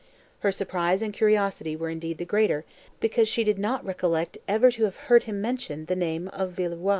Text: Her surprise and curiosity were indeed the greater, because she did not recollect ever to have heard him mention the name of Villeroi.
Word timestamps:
Her 0.39 0.51
surprise 0.51 1.03
and 1.03 1.13
curiosity 1.13 1.75
were 1.75 1.87
indeed 1.91 2.17
the 2.17 2.25
greater, 2.25 2.65
because 2.99 3.27
she 3.27 3.43
did 3.43 3.59
not 3.59 3.85
recollect 3.85 4.35
ever 4.47 4.71
to 4.71 4.85
have 4.85 4.95
heard 4.95 5.25
him 5.25 5.41
mention 5.41 5.85
the 5.85 5.95
name 5.95 6.27
of 6.29 6.53
Villeroi. 6.53 6.89